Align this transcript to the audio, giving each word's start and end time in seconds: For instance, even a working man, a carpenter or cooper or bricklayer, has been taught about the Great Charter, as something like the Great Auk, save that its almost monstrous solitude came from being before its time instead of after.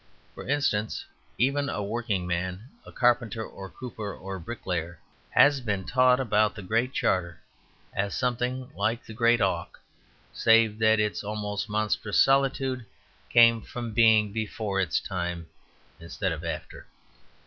For 0.33 0.47
instance, 0.47 1.05
even 1.37 1.69
a 1.69 1.83
working 1.83 2.25
man, 2.25 2.69
a 2.87 2.91
carpenter 2.91 3.45
or 3.45 3.69
cooper 3.69 4.11
or 4.11 4.39
bricklayer, 4.39 4.99
has 5.29 5.61
been 5.61 5.85
taught 5.85 6.19
about 6.19 6.55
the 6.55 6.63
Great 6.63 6.91
Charter, 6.91 7.39
as 7.93 8.15
something 8.17 8.71
like 8.75 9.05
the 9.05 9.13
Great 9.13 9.41
Auk, 9.41 9.79
save 10.33 10.79
that 10.79 10.99
its 10.99 11.23
almost 11.23 11.69
monstrous 11.69 12.19
solitude 12.19 12.83
came 13.29 13.61
from 13.61 13.93
being 13.93 14.33
before 14.33 14.81
its 14.81 14.99
time 14.99 15.45
instead 15.99 16.31
of 16.31 16.43
after. 16.43 16.87